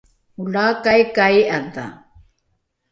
olaakai 0.41 1.03
ka 1.15 1.25
i’adha 1.39 1.85